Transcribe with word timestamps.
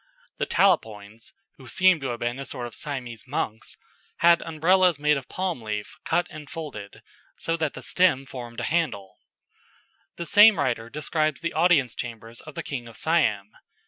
The 0.39 0.47
Talapoins 0.47 1.31
(who 1.57 1.67
seem 1.67 1.99
to 1.99 2.07
have 2.07 2.21
been 2.21 2.39
a 2.39 2.45
sort 2.45 2.65
of 2.65 2.73
Siamese 2.73 3.27
monks) 3.27 3.77
had 4.17 4.41
Umbrellas 4.41 4.97
made 4.97 5.15
of 5.15 5.25
a 5.25 5.27
palm 5.27 5.61
leaf 5.61 5.95
cut 6.05 6.25
and 6.31 6.49
folded, 6.49 7.03
so 7.37 7.55
that 7.57 7.75
the 7.75 7.83
stem 7.83 8.23
formed 8.23 8.59
a 8.59 8.63
handle. 8.63 9.19
The 10.15 10.25
same 10.25 10.57
writer 10.57 10.89
describes 10.89 11.41
the 11.41 11.53
audience 11.53 11.93
chamber 11.93 12.33
of 12.47 12.55
the 12.55 12.63
King 12.63 12.87
of 12.89 12.97
Siam. 12.97 13.51